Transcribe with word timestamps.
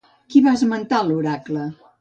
Qui 0.35 0.41
va 0.47 0.53
esmentar 0.59 1.03
l'oracle? 1.11 1.71